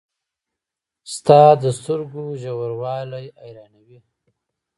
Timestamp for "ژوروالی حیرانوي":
2.41-3.99